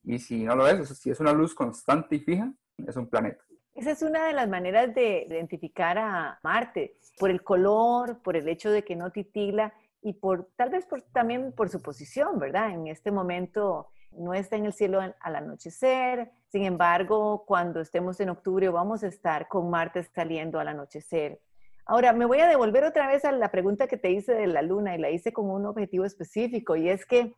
Y 0.04 0.20
si 0.20 0.44
no 0.44 0.56
lo 0.56 0.68
es, 0.68 0.90
si 0.90 1.12
es 1.12 1.20
una 1.20 1.34
luz 1.34 1.54
constante 1.54 2.16
y 2.16 2.20
fija, 2.20 2.52
es 2.86 2.96
un 2.96 3.08
planeta. 3.08 3.44
Esa 3.76 3.92
es 3.92 4.02
una 4.02 4.26
de 4.28 4.34
las 4.34 4.48
maneras 4.50 4.94
de 4.94 5.26
identificar 5.28 5.98
a 5.98 6.40
Marte, 6.44 6.98
por 7.18 7.32
el 7.32 7.44
color, 7.44 8.20
por 8.22 8.36
el 8.36 8.48
hecho 8.48 8.70
de 8.70 8.84
que 8.84 8.96
no 8.96 9.12
titila 9.12 9.74
y 10.04 10.14
por 10.14 10.50
tal 10.56 10.70
vez 10.70 10.88
también 11.12 11.54
por 11.54 11.70
su 11.70 11.82
posición, 11.82 12.38
¿verdad? 12.38 12.72
En 12.72 12.88
este 12.88 13.12
momento 13.12 13.90
no 14.12 14.34
está 14.34 14.58
en 14.58 14.66
el 14.66 14.74
cielo 14.74 15.00
al 15.00 15.36
anochecer, 15.36 16.32
sin 16.50 16.66
embargo, 16.66 17.46
cuando 17.48 17.82
estemos 17.82 18.20
en 18.20 18.30
octubre 18.30 18.70
vamos 18.70 19.04
a 19.04 19.08
estar 19.08 19.48
con 19.48 19.70
Marte 19.70 20.04
saliendo 20.04 20.60
al 20.60 20.68
anochecer. 20.68 21.40
Ahora, 21.86 22.14
me 22.14 22.26
voy 22.26 22.40
a 22.40 22.48
devolver 22.48 22.84
otra 22.84 23.08
vez 23.08 23.26
a 23.26 23.32
la 23.32 23.50
pregunta 23.50 23.88
que 23.88 23.98
te 23.98 24.12
hice 24.12 24.34
de 24.34 24.48
la 24.48 24.62
luna 24.62 24.96
y 24.96 25.00
la 25.00 25.10
hice 25.10 25.34
con 25.34 25.50
un 25.50 25.66
objetivo 25.66 26.06
específico 26.06 26.76
y 26.76 26.90
es 26.90 27.06
que 27.06 27.34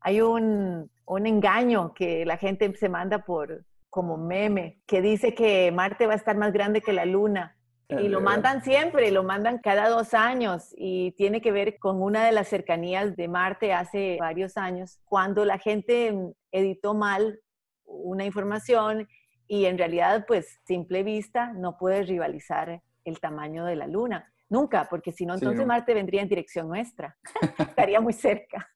hay 0.00 0.20
un, 0.20 0.90
un 1.06 1.26
engaño 1.26 1.94
que 1.94 2.24
la 2.24 2.36
gente 2.36 2.72
se 2.76 2.88
manda 2.88 3.24
por 3.24 3.64
como 3.90 4.16
meme 4.16 4.80
que 4.86 5.00
dice 5.00 5.34
que 5.34 5.72
Marte 5.72 6.06
va 6.06 6.12
a 6.12 6.16
estar 6.16 6.36
más 6.36 6.52
grande 6.52 6.80
que 6.80 6.92
la 6.92 7.06
luna 7.06 7.57
y 7.88 8.08
lo 8.08 8.20
mandan 8.20 8.62
siempre, 8.62 9.10
lo 9.10 9.22
mandan 9.22 9.58
cada 9.58 9.88
dos 9.88 10.12
años 10.12 10.74
y 10.76 11.12
tiene 11.12 11.40
que 11.40 11.52
ver 11.52 11.78
con 11.78 12.02
una 12.02 12.26
de 12.26 12.32
las 12.32 12.48
cercanías 12.48 13.16
de 13.16 13.28
Marte 13.28 13.72
hace 13.72 14.18
varios 14.20 14.56
años, 14.58 15.00
cuando 15.06 15.44
la 15.44 15.58
gente 15.58 16.14
editó 16.52 16.94
mal 16.94 17.40
una 17.84 18.24
información 18.26 19.08
y 19.46 19.64
en 19.64 19.78
realidad, 19.78 20.26
pues, 20.26 20.60
simple 20.64 21.02
vista, 21.02 21.52
no 21.54 21.78
puede 21.78 22.02
rivalizar 22.02 22.82
el 23.04 23.20
tamaño 23.20 23.64
de 23.64 23.76
la 23.76 23.86
Luna. 23.86 24.30
Nunca, 24.50 24.86
porque 24.90 25.12
si 25.12 25.24
no, 25.24 25.34
entonces 25.34 25.66
Marte 25.66 25.94
vendría 25.94 26.20
en 26.20 26.28
dirección 26.28 26.68
nuestra. 26.68 27.16
Estaría 27.58 28.00
muy 28.00 28.12
cerca. 28.12 28.68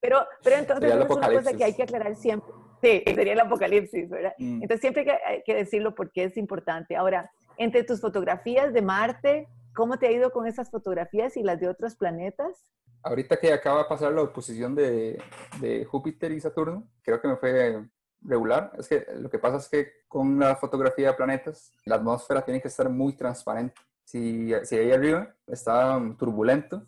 Pero, 0.00 0.26
pero 0.42 0.56
entonces 0.56 0.92
es 0.92 1.10
una 1.10 1.28
cosa 1.28 1.56
que 1.56 1.64
hay 1.64 1.74
que 1.74 1.84
aclarar 1.84 2.14
siempre. 2.16 2.52
Sí, 2.82 3.02
sería 3.06 3.34
el 3.34 3.40
apocalipsis, 3.40 4.10
¿verdad? 4.10 4.34
Mm. 4.38 4.62
Entonces 4.62 4.80
siempre 4.80 5.06
hay 5.24 5.42
que 5.44 5.54
decirlo 5.54 5.94
porque 5.94 6.24
es 6.24 6.36
importante. 6.36 6.96
Ahora, 6.96 7.30
entre 7.62 7.84
tus 7.84 8.00
fotografías 8.00 8.72
de 8.72 8.82
Marte, 8.82 9.48
¿cómo 9.74 9.96
te 9.98 10.08
ha 10.08 10.12
ido 10.12 10.30
con 10.32 10.46
esas 10.46 10.70
fotografías 10.70 11.36
y 11.36 11.42
las 11.42 11.60
de 11.60 11.68
otros 11.68 11.94
planetas? 11.94 12.66
Ahorita 13.04 13.36
que 13.36 13.52
acaba 13.52 13.78
de 13.78 13.88
pasar 13.88 14.12
la 14.12 14.22
oposición 14.22 14.74
de, 14.74 15.22
de 15.60 15.84
Júpiter 15.84 16.32
y 16.32 16.40
Saturno, 16.40 16.88
creo 17.02 17.20
que 17.20 17.28
me 17.28 17.36
fue 17.36 17.84
regular. 18.20 18.72
Es 18.78 18.88
que 18.88 19.06
lo 19.16 19.30
que 19.30 19.38
pasa 19.38 19.58
es 19.58 19.68
que 19.68 19.92
con 20.08 20.38
la 20.38 20.56
fotografía 20.56 21.08
de 21.08 21.14
planetas, 21.14 21.72
la 21.84 21.96
atmósfera 21.96 22.44
tiene 22.44 22.60
que 22.60 22.68
estar 22.68 22.88
muy 22.88 23.14
transparente. 23.14 23.80
Si, 24.04 24.52
si 24.64 24.76
ahí 24.76 24.90
arriba 24.90 25.34
está 25.46 26.00
turbulento, 26.18 26.84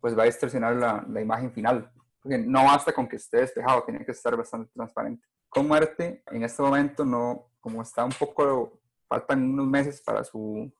pues 0.00 0.16
va 0.16 0.22
a 0.22 0.26
distorsionar 0.26 0.76
la, 0.76 1.04
la, 1.08 1.20
imagen 1.20 1.50
final. 1.52 1.90
Porque 2.22 2.38
no 2.38 2.64
basta 2.64 2.92
con 2.92 3.08
que 3.08 3.16
esté 3.16 3.38
despejado, 3.38 3.84
tiene 3.84 4.04
que 4.04 4.12
estar 4.12 4.36
bastante 4.36 4.70
transparente. 4.74 5.26
Con 5.48 5.66
Marte, 5.66 6.22
en 6.30 6.42
este 6.42 6.62
momento, 6.62 7.04
no, 7.04 7.50
como 7.60 7.82
está 7.82 8.04
un 8.04 8.12
poco 8.12 8.79
faltan 9.10 9.42
unos 9.42 9.66
meses 9.66 10.00
para 10.00 10.22
su 10.22 10.72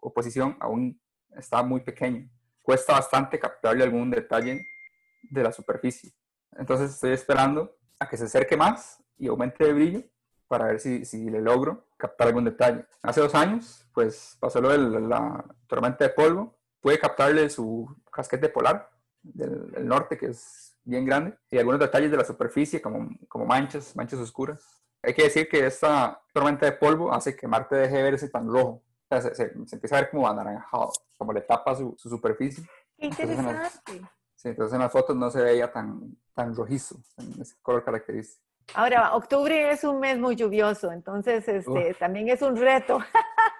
oposición, 0.00 0.56
aún 0.60 1.00
está 1.34 1.62
muy 1.62 1.80
pequeño. 1.80 2.28
Cuesta 2.62 2.92
bastante 2.92 3.38
captarle 3.38 3.82
algún 3.82 4.10
detalle 4.10 4.60
de 5.30 5.42
la 5.42 5.50
superficie. 5.50 6.12
Entonces 6.58 6.90
estoy 6.90 7.12
esperando 7.12 7.74
a 7.98 8.06
que 8.06 8.18
se 8.18 8.24
acerque 8.24 8.56
más 8.56 9.02
y 9.16 9.28
aumente 9.28 9.64
de 9.64 9.72
brillo 9.72 10.02
para 10.46 10.66
ver 10.66 10.78
si, 10.78 11.06
si 11.06 11.30
le 11.30 11.40
logro 11.40 11.86
captar 11.96 12.28
algún 12.28 12.44
detalle. 12.44 12.84
Hace 13.02 13.22
dos 13.22 13.34
años, 13.34 13.88
pues 13.94 14.36
pasó 14.38 14.60
lo 14.60 14.68
de 14.68 15.00
la, 15.00 15.42
tormenta 15.66 16.04
de 16.04 16.10
polvo. 16.10 16.58
Pude 16.82 16.98
captarle 16.98 17.48
su 17.48 17.88
casquete 18.12 18.50
polar 18.50 18.90
del, 19.22 19.88
norte, 19.88 20.18
que 20.18 20.26
es 20.26 20.76
bien 20.84 21.06
grande, 21.06 21.34
y 21.50 21.56
algunos 21.56 21.80
detalles 21.80 22.10
de 22.10 22.18
la 22.18 22.24
superficie, 22.24 22.82
como, 22.82 23.08
como 23.26 23.46
manchas, 23.46 23.96
manchas 23.96 24.20
oscuras. 24.20 24.83
Hay 25.06 25.14
que 25.14 25.24
decir 25.24 25.48
que 25.48 25.66
esta 25.66 26.20
tormenta 26.32 26.66
de 26.66 26.72
polvo 26.72 27.12
hace 27.12 27.36
que 27.36 27.46
Marte 27.46 27.76
deje 27.76 27.96
de 27.96 28.02
verse 28.02 28.28
tan 28.28 28.46
rojo. 28.46 28.82
O 29.08 29.20
sea, 29.20 29.34
se, 29.34 29.52
empieza 29.72 29.96
a 29.96 30.00
ver 30.00 30.10
como 30.10 30.28
anaranjado, 30.28 30.90
como 31.16 31.32
le 31.32 31.42
tapa 31.42 31.74
su, 31.74 31.94
superficie. 31.98 32.64
Qué 32.96 33.06
interesante. 33.06 33.52
Entonces 33.52 34.10
sí, 34.34 34.48
entonces 34.48 34.74
en 34.74 34.80
las 34.80 34.92
fotos 34.92 35.16
no 35.16 35.30
se 35.30 35.42
veía 35.42 35.70
tan, 35.70 36.16
tan 36.34 36.54
rojizo, 36.54 36.96
en 37.18 37.40
ese 37.40 37.56
color 37.62 37.84
característico. 37.84 38.42
Ahora, 38.72 39.14
octubre 39.14 39.70
es 39.70 39.84
un 39.84 40.00
mes 40.00 40.18
muy 40.18 40.36
lluvioso, 40.36 40.90
entonces 40.90 41.46
este, 41.46 41.94
también 41.94 42.28
es 42.30 42.40
un 42.40 42.56
reto. 42.56 42.98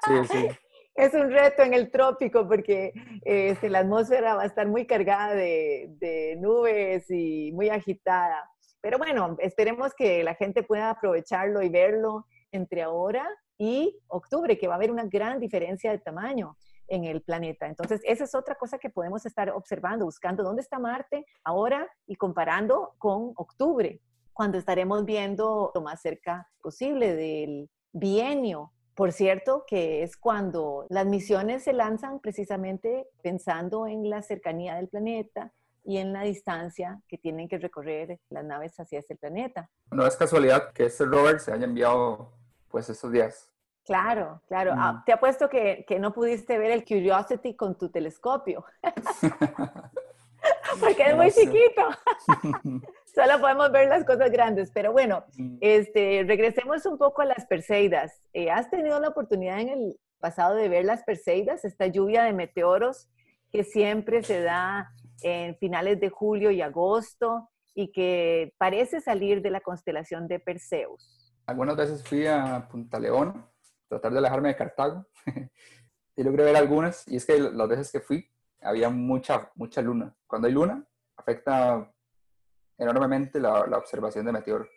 Sí, 0.06 0.14
sí. 0.30 0.48
es 0.94 1.12
un 1.12 1.30
reto 1.30 1.62
en 1.62 1.74
el 1.74 1.90
trópico 1.90 2.46
porque 2.48 2.92
este, 3.22 3.68
la 3.68 3.80
atmósfera 3.80 4.34
va 4.34 4.42
a 4.42 4.46
estar 4.46 4.66
muy 4.66 4.86
cargada 4.86 5.34
de, 5.34 5.88
de 5.98 6.36
nubes 6.40 7.10
y 7.10 7.52
muy 7.52 7.68
agitada. 7.68 8.50
Pero 8.84 8.98
bueno, 8.98 9.34
esperemos 9.38 9.94
que 9.94 10.22
la 10.22 10.34
gente 10.34 10.62
pueda 10.62 10.90
aprovecharlo 10.90 11.62
y 11.62 11.70
verlo 11.70 12.26
entre 12.52 12.82
ahora 12.82 13.26
y 13.56 13.98
octubre, 14.08 14.58
que 14.58 14.68
va 14.68 14.74
a 14.74 14.76
haber 14.76 14.90
una 14.90 15.06
gran 15.06 15.40
diferencia 15.40 15.90
de 15.90 16.00
tamaño 16.00 16.58
en 16.88 17.04
el 17.04 17.22
planeta. 17.22 17.66
Entonces, 17.66 18.02
esa 18.04 18.24
es 18.24 18.34
otra 18.34 18.56
cosa 18.56 18.76
que 18.76 18.90
podemos 18.90 19.24
estar 19.24 19.48
observando, 19.48 20.04
buscando 20.04 20.42
dónde 20.42 20.60
está 20.60 20.78
Marte 20.78 21.24
ahora 21.44 21.90
y 22.06 22.16
comparando 22.16 22.92
con 22.98 23.32
octubre, 23.36 24.02
cuando 24.34 24.58
estaremos 24.58 25.06
viendo 25.06 25.72
lo 25.74 25.80
más 25.80 26.02
cerca 26.02 26.46
posible 26.60 27.16
del 27.16 27.70
bienio. 27.90 28.74
Por 28.94 29.12
cierto, 29.12 29.64
que 29.66 30.02
es 30.02 30.14
cuando 30.18 30.84
las 30.90 31.06
misiones 31.06 31.64
se 31.64 31.72
lanzan 31.72 32.20
precisamente 32.20 33.08
pensando 33.22 33.86
en 33.86 34.10
la 34.10 34.20
cercanía 34.20 34.74
del 34.74 34.88
planeta, 34.88 35.54
y 35.84 35.98
en 35.98 36.12
la 36.12 36.22
distancia 36.22 37.00
que 37.06 37.18
tienen 37.18 37.48
que 37.48 37.58
recorrer 37.58 38.18
las 38.30 38.44
naves 38.44 38.78
hacia 38.80 39.00
ese 39.00 39.14
planeta. 39.16 39.70
No 39.90 40.06
es 40.06 40.16
casualidad 40.16 40.72
que 40.72 40.86
este 40.86 41.04
rover 41.04 41.40
se 41.40 41.52
haya 41.52 41.64
enviado 41.64 42.32
pues 42.68 42.88
estos 42.88 43.12
días. 43.12 43.50
Claro, 43.84 44.40
claro. 44.48 44.72
Ah, 44.76 44.94
mm. 44.94 45.04
te 45.04 45.12
apuesto 45.12 45.48
que, 45.48 45.84
que, 45.86 45.98
no 45.98 46.14
pudiste 46.14 46.56
ver 46.56 46.70
el 46.70 46.84
Curiosity 46.84 47.54
con 47.54 47.76
tu 47.76 47.90
telescopio. 47.90 48.64
Porque 50.80 51.02
es 51.02 51.16
muy 51.16 51.30
chiquito. 51.30 51.82
Solo 53.14 53.40
podemos 53.40 53.70
ver 53.70 53.88
las 53.88 54.04
cosas 54.04 54.30
grandes. 54.30 54.70
Pero 54.72 54.92
bueno, 54.92 55.24
mm. 55.36 55.58
este, 55.60 56.24
regresemos 56.26 56.86
un 56.86 56.96
poco 56.96 57.22
a 57.22 57.26
las 57.26 57.44
Perseidas. 57.44 58.22
Eh, 58.32 58.50
¿Has 58.50 58.70
tenido 58.70 58.98
la 59.00 59.08
oportunidad 59.08 59.60
en 59.60 59.68
el 59.68 60.00
pasado 60.18 60.54
de 60.54 60.70
ver 60.70 60.86
las 60.86 61.04
Perseidas, 61.04 61.66
esta 61.66 61.86
lluvia 61.86 62.24
de 62.24 62.32
meteoros 62.32 63.10
que 63.52 63.62
siempre 63.62 64.22
se 64.22 64.40
da 64.40 64.90
en 65.24 65.56
finales 65.56 65.98
de 65.98 66.10
julio 66.10 66.50
y 66.50 66.60
agosto 66.60 67.48
y 67.74 67.90
que 67.90 68.54
parece 68.58 69.00
salir 69.00 69.40
de 69.42 69.50
la 69.50 69.60
constelación 69.60 70.28
de 70.28 70.38
Perseus. 70.38 71.34
Algunas 71.46 71.76
veces 71.76 72.06
fui 72.06 72.26
a 72.26 72.68
Punta 72.70 73.00
León, 73.00 73.44
tratar 73.88 74.12
de 74.12 74.18
alejarme 74.18 74.48
de 74.50 74.56
Cartago, 74.56 75.06
y 76.16 76.22
logré 76.22 76.44
ver 76.44 76.56
algunas, 76.56 77.08
y 77.08 77.16
es 77.16 77.24
que 77.24 77.38
las 77.38 77.68
veces 77.68 77.90
que 77.90 78.00
fui 78.00 78.30
había 78.60 78.90
mucha, 78.90 79.50
mucha 79.56 79.80
luna. 79.82 80.14
Cuando 80.26 80.46
hay 80.46 80.54
luna, 80.54 80.86
afecta 81.16 81.90
enormemente 82.78 83.40
la, 83.40 83.66
la 83.66 83.78
observación 83.78 84.26
de 84.26 84.32
meteoros. 84.32 84.68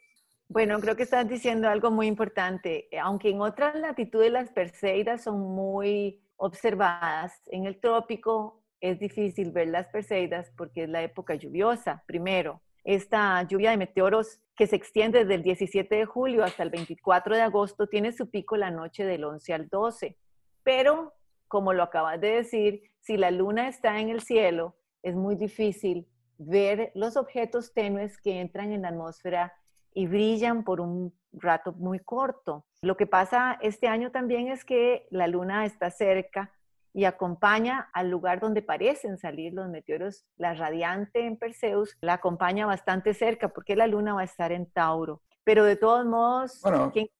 Bueno, 0.49 0.79
creo 0.79 0.95
que 0.95 1.03
estás 1.03 1.27
diciendo 1.27 1.67
algo 1.67 1.91
muy 1.91 2.07
importante. 2.07 2.87
Aunque 3.01 3.29
en 3.29 3.41
otras 3.41 3.75
latitudes 3.75 4.31
las 4.31 4.49
Perseidas 4.49 5.23
son 5.23 5.39
muy 5.39 6.23
observadas, 6.37 7.41
en 7.47 7.65
el 7.65 7.79
trópico 7.79 8.56
es 8.81 8.99
difícil 8.99 9.51
ver 9.51 9.69
las 9.69 9.87
Perseidas 9.87 10.51
porque 10.55 10.83
es 10.83 10.89
la 10.89 11.01
época 11.01 11.35
lluviosa, 11.35 12.03
primero. 12.05 12.61
Esta 12.83 13.43
lluvia 13.43 13.71
de 13.71 13.77
meteoros 13.77 14.39
que 14.55 14.67
se 14.67 14.75
extiende 14.75 15.19
desde 15.19 15.35
el 15.35 15.43
17 15.43 15.95
de 15.95 16.05
julio 16.05 16.43
hasta 16.43 16.63
el 16.63 16.69
24 16.69 17.35
de 17.35 17.41
agosto 17.41 17.87
tiene 17.87 18.11
su 18.11 18.29
pico 18.29 18.55
la 18.55 18.71
noche 18.71 19.05
del 19.05 19.23
11 19.23 19.53
al 19.53 19.67
12. 19.67 20.17
Pero, 20.63 21.13
como 21.47 21.73
lo 21.73 21.83
acabas 21.83 22.21
de 22.21 22.29
decir, 22.29 22.83
si 23.01 23.17
la 23.17 23.31
luna 23.31 23.67
está 23.67 23.99
en 23.99 24.09
el 24.09 24.21
cielo, 24.21 24.75
es 25.03 25.15
muy 25.15 25.35
difícil 25.35 26.07
ver 26.37 26.91
los 26.93 27.17
objetos 27.17 27.73
tenues 27.73 28.17
que 28.17 28.39
entran 28.39 28.71
en 28.71 28.83
la 28.83 28.89
atmósfera 28.89 29.53
y 29.93 30.07
brillan 30.07 30.63
por 30.63 30.79
un 30.79 31.13
rato 31.33 31.73
muy 31.73 31.99
corto. 31.99 32.65
Lo 32.81 32.95
que 32.97 33.07
pasa 33.07 33.57
este 33.61 33.87
año 33.87 34.11
también 34.11 34.47
es 34.47 34.63
que 34.63 35.07
la 35.09 35.27
luna 35.27 35.65
está 35.65 35.89
cerca 35.89 36.51
y 36.97 37.05
acompaña 37.05 37.91
al 37.93 38.09
lugar 38.09 38.39
donde 38.39 38.63
parecen 38.63 39.19
salir 39.19 39.53
los 39.53 39.69
meteoros. 39.69 40.25
La 40.35 40.55
radiante 40.55 41.27
en 41.27 41.37
Perseus 41.37 41.95
la 42.01 42.13
acompaña 42.13 42.65
bastante 42.65 43.13
cerca 43.13 43.49
porque 43.49 43.75
la 43.75 43.85
luna 43.85 44.15
va 44.15 44.21
a 44.21 44.23
estar 44.23 44.51
en 44.51 44.65
Tauro. 44.65 45.21
Pero 45.43 45.63
de 45.63 45.75
todos 45.75 46.07
modos, 46.07 46.59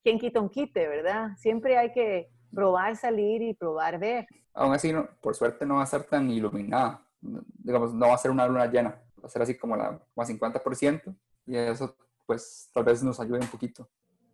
¿quién, 0.02 0.18
quita 0.18 0.40
un 0.40 0.48
quite, 0.48 0.88
verdad? 0.88 1.28
Siempre 1.36 1.78
hay 1.78 1.92
que 1.92 2.28
probar 2.52 2.96
salir 2.96 3.40
y 3.40 3.54
probar 3.54 4.00
ver. 4.00 4.26
Aún 4.52 4.74
así, 4.74 4.92
por 5.20 5.36
suerte 5.36 5.64
no 5.64 5.76
va 5.76 5.82
a 5.82 5.84
estar 5.84 6.02
tan 6.02 6.28
iluminada. 6.28 7.00
Digamos, 7.20 7.94
no 7.94 8.08
va 8.08 8.14
a 8.16 8.18
ser 8.18 8.32
una 8.32 8.48
luna 8.48 8.66
llena. 8.66 9.00
Va 9.22 9.26
a 9.26 9.28
ser 9.28 9.42
así 9.42 9.56
como 9.56 9.76
la 9.76 9.96
como 10.12 10.26
50%. 10.26 11.14
Y 11.46 11.54
eso, 11.54 11.94
pues, 12.26 12.68
tal 12.74 12.82
vez 12.82 13.00
nos 13.04 13.20
ayude 13.20 13.38
un 13.38 13.46
poquito. 13.46 13.88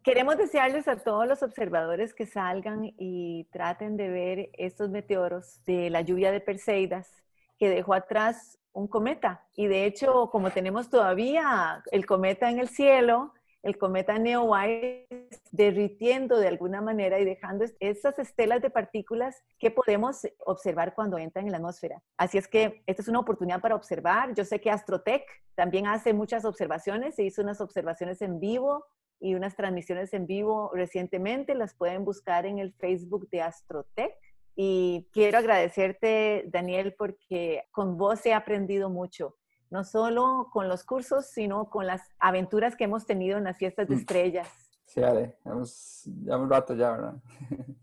Queremos 0.04 0.37
desearles 0.37 0.87
a 0.87 0.96
todos 0.96 1.26
los 1.26 1.42
observadores 1.42 2.12
que 2.12 2.26
salgan 2.26 2.92
y 2.99 3.44
traten 3.44 3.96
de 3.96 4.11
ver 4.11 4.50
estos 4.52 4.90
meteoros 4.90 5.64
de 5.64 5.88
la 5.88 6.02
lluvia 6.02 6.30
de 6.30 6.42
Perseidas 6.42 7.25
que 7.58 7.70
dejó 7.70 7.94
atrás 7.94 8.58
un 8.75 8.87
cometa. 8.87 9.46
Y 9.56 9.66
de 9.66 9.87
hecho, 9.87 10.28
como 10.30 10.50
tenemos 10.50 10.90
todavía 10.90 11.82
el 11.90 12.04
cometa 12.04 12.50
en 12.50 12.58
el 12.58 12.68
cielo, 12.68 13.32
el 13.62 13.78
cometa 13.78 14.18
Neowise 14.18 15.06
derritiendo 15.52 16.38
de 16.38 16.49
alguna 16.49 16.82
manera 16.82 17.18
y 17.18 17.25
dejando 17.25 17.64
esas 17.80 18.18
estelas 18.18 18.61
de 18.61 18.68
partículas 18.68 19.42
que 19.58 19.70
podemos 19.70 20.28
observar 20.44 20.94
cuando 20.94 21.16
entran 21.16 21.46
en 21.46 21.52
la 21.52 21.56
atmósfera. 21.56 22.02
Así 22.18 22.37
es 22.37 22.46
que 22.46 22.82
esta 22.87 23.00
es 23.00 23.08
una 23.08 23.20
oportunidad 23.20 23.62
para 23.62 23.75
observar. 23.75 24.34
Yo 24.34 24.44
sé 24.44 24.61
que 24.61 24.70
Astrotech 24.70 25.25
también 25.54 25.87
hace 25.87 26.12
muchas 26.12 26.44
observaciones, 26.44 27.14
se 27.14 27.23
hizo 27.23 27.40
unas 27.40 27.62
observaciones 27.62 28.20
en 28.20 28.38
vivo 28.38 28.84
y 29.25 29.35
unas 29.35 29.57
transmisiones 29.57 30.12
en 30.12 30.26
vivo 30.26 30.71
recientemente, 30.75 31.54
las 31.54 31.75
pueden 31.75 32.04
buscar 32.04 32.45
en 32.45 32.59
el 32.59 32.73
Facebook 32.75 33.28
de 33.31 33.40
Astrotech. 33.40 34.14
Y 34.54 35.09
quiero 35.12 35.38
agradecerte, 35.38 36.45
Daniel, 36.49 36.95
porque 36.99 37.64
con 37.73 37.97
vos 37.97 38.25
he 38.26 38.35
aprendido 38.35 38.90
mucho 38.90 39.37
no 39.71 39.83
solo 39.83 40.50
con 40.52 40.69
los 40.69 40.85
cursos, 40.85 41.26
sino 41.26 41.69
con 41.69 41.87
las 41.87 42.02
aventuras 42.21 42.76
que 42.76 42.85
hemos 42.85 43.07
tenido 43.07 43.38
en 43.38 43.45
las 43.45 43.57
fiestas 43.57 43.88
de 43.88 43.97
mm. 43.97 43.99
estrellas. 43.99 44.49
Sí, 44.85 45.02
Ale, 45.02 45.35
hemos, 45.45 46.04
ya 46.23 46.37
un 46.37 46.49
rato 46.49 46.76
ya, 46.76 46.93
¿verdad? 46.93 47.14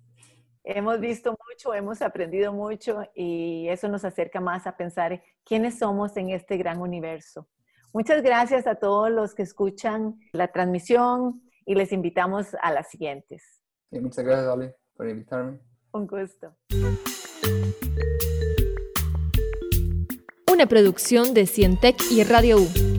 hemos 0.63 0.99
visto 1.01 1.31
mucho, 1.49 1.73
hemos 1.73 2.01
aprendido 2.01 2.53
mucho 2.53 3.01
y 3.13 3.67
eso 3.67 3.89
nos 3.89 4.05
acerca 4.05 4.39
más 4.39 4.67
a 4.67 4.77
pensar 4.77 5.21
quiénes 5.43 5.79
somos 5.79 6.15
en 6.15 6.29
este 6.29 6.55
gran 6.55 6.79
universo. 6.79 7.45
Muchas 7.93 8.23
gracias 8.23 8.67
a 8.67 8.75
todos 8.75 9.11
los 9.11 9.35
que 9.35 9.43
escuchan 9.43 10.17
la 10.31 10.49
transmisión 10.49 11.41
y 11.65 11.75
les 11.75 11.91
invitamos 11.91 12.55
a 12.61 12.71
las 12.71 12.89
siguientes. 12.89 13.43
Sí, 13.91 13.99
muchas 13.99 14.23
gracias, 14.23 14.47
Ale, 14.47 14.75
por 14.95 15.09
invitarme. 15.09 15.59
Un 15.91 16.07
gusto. 16.07 16.55
Una 20.49 20.67
producción 20.67 21.33
de 21.33 21.45
Cientec 21.47 21.97
y 22.11 22.23
Radio 22.23 22.59
U. 22.61 22.90